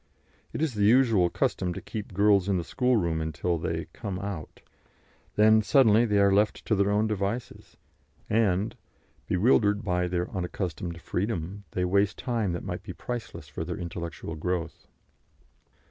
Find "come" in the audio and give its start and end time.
3.93-4.17